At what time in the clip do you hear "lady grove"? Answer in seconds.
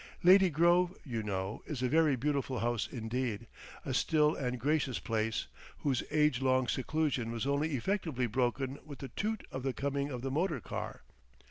0.23-0.97